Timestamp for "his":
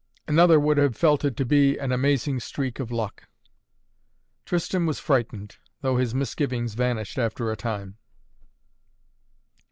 5.97-6.15